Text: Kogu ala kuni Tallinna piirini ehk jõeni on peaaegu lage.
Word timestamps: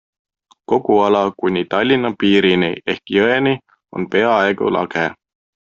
Kogu 0.69 0.93
ala 1.05 1.21
kuni 1.39 1.61
Tallinna 1.71 2.09
piirini 2.21 2.69
ehk 2.93 3.03
jõeni 3.19 3.55
on 3.95 4.11
peaaegu 4.17 4.73
lage. 4.79 5.07